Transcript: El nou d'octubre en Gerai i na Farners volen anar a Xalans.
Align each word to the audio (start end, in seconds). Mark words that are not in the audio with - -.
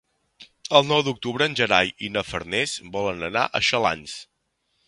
El 0.79 0.87
nou 0.91 1.03
d'octubre 1.07 1.47
en 1.51 1.57
Gerai 1.59 1.93
i 2.09 2.11
na 2.15 2.25
Farners 2.31 2.75
volen 2.97 3.25
anar 3.31 3.45
a 3.45 3.63
Xalans. 3.71 4.21